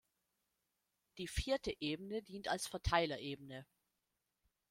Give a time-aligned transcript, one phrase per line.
[1.19, 3.67] Die vierte Ebene dient als Verteilerebene.